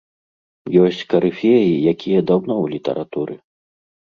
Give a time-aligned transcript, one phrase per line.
[0.83, 3.35] Ёсць карыфеі, якія даўно ў літаратуры.